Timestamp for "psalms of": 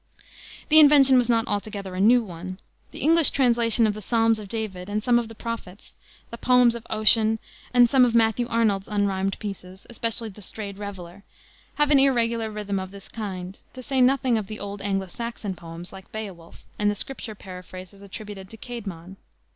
4.01-4.47